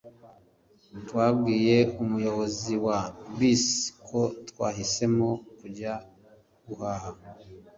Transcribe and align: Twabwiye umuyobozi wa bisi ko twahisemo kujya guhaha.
Twabwiye 1.07 1.77
umuyobozi 2.03 2.73
wa 2.85 2.99
bisi 3.37 3.87
ko 4.07 4.19
twahisemo 4.49 5.29
kujya 5.59 5.93
guhaha. 6.65 7.11